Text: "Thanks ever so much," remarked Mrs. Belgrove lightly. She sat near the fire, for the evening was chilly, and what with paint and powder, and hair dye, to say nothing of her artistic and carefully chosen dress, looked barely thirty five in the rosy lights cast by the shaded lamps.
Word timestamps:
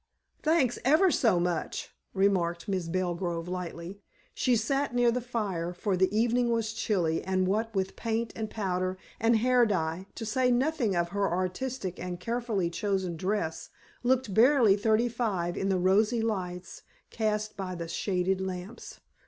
"Thanks 0.41 0.79
ever 0.83 1.11
so 1.11 1.39
much," 1.39 1.91
remarked 2.15 2.65
Mrs. 2.65 2.91
Belgrove 2.91 3.47
lightly. 3.47 4.01
She 4.33 4.55
sat 4.55 4.95
near 4.95 5.11
the 5.11 5.21
fire, 5.21 5.73
for 5.73 5.95
the 5.95 6.09
evening 6.11 6.49
was 6.49 6.73
chilly, 6.73 7.21
and 7.23 7.45
what 7.45 7.75
with 7.75 7.95
paint 7.95 8.33
and 8.35 8.49
powder, 8.49 8.97
and 9.19 9.37
hair 9.37 9.63
dye, 9.63 10.07
to 10.15 10.25
say 10.25 10.49
nothing 10.49 10.95
of 10.95 11.09
her 11.09 11.31
artistic 11.31 11.99
and 11.99 12.19
carefully 12.19 12.71
chosen 12.71 13.15
dress, 13.15 13.69
looked 14.01 14.33
barely 14.33 14.75
thirty 14.75 15.07
five 15.07 15.55
in 15.55 15.69
the 15.69 15.77
rosy 15.77 16.23
lights 16.23 16.81
cast 17.11 17.55
by 17.55 17.75
the 17.75 17.87
shaded 17.87 18.41
lamps. 18.41 19.01